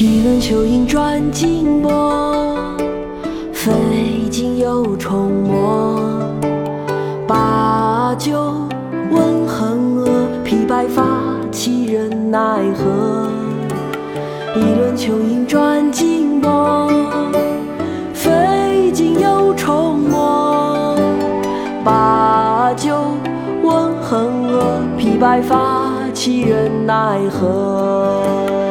[0.00, 2.72] 一轮秋影转金波，
[3.52, 3.72] 飞
[4.30, 6.00] 尽又重磨。
[7.26, 8.54] 把酒
[9.10, 11.04] 问横娥，披白发，
[11.50, 12.38] 其人奈
[12.76, 13.28] 何？
[14.54, 16.88] 一轮秋影转金波，
[18.14, 20.94] 飞尽又重磨。
[21.82, 22.94] 把酒
[23.64, 28.67] 问横娥，披白发，其人奈何？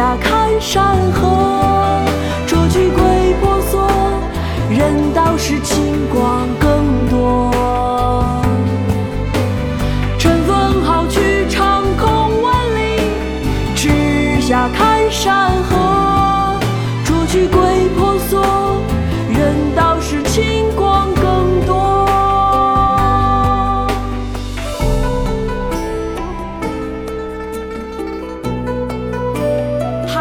[0.00, 1.69] 下看山河。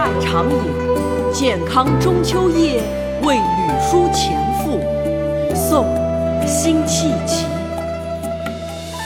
[0.10, 0.56] 太常饮，
[1.32, 2.82] 健康中秋夜
[3.22, 3.42] 为吕
[3.80, 4.80] 书前赋。
[5.54, 5.86] 宋·
[6.48, 7.46] 辛弃疾。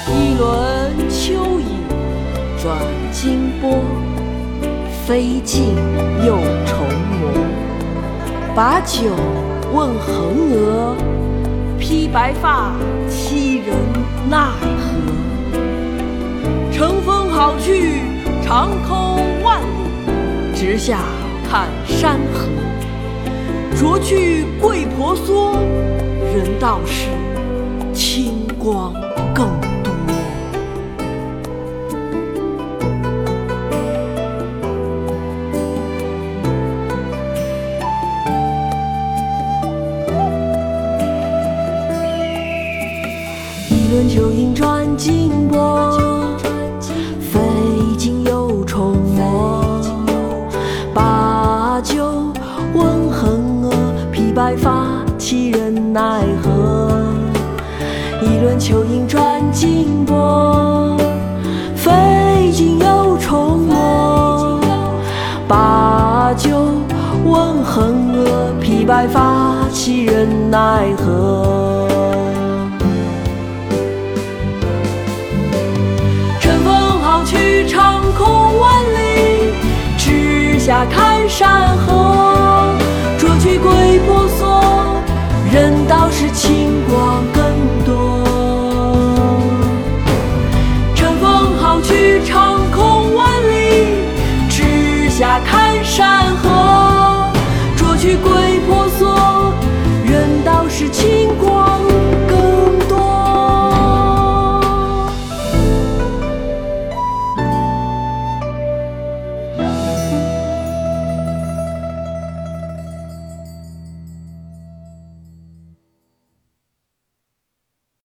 [0.08, 1.68] 一轮秋影
[2.58, 2.78] 转
[3.12, 3.84] 金波，
[5.06, 5.76] 飞尽
[6.26, 6.88] 又重
[7.20, 7.30] 磨。
[8.56, 9.02] 把酒
[9.73, 10.95] 问横娥，
[11.78, 12.72] 披白发，
[13.10, 13.76] 其人
[14.30, 14.38] 奈
[14.80, 15.52] 何？
[16.72, 18.04] 乘风好去，
[18.42, 19.20] 长空，
[20.74, 21.04] 直下
[21.48, 22.50] 看山河。
[23.76, 25.54] 酌去桂婆娑，
[26.36, 27.10] 人道是
[27.94, 28.92] 清光
[29.36, 29.46] 更
[29.83, 29.94] 多。
[43.70, 45.83] 一轮秋影转金波，
[55.26, 56.02] 其人奈
[56.44, 57.02] 何？
[58.22, 60.98] 一轮秋影转金波，
[61.78, 63.73] 飞尽又重没。
[65.48, 66.50] 把酒
[67.23, 71.88] 问横娥，披白发，其人奈何？
[76.42, 79.54] 乘风好去，长空万里，
[79.98, 82.33] 直下看山河。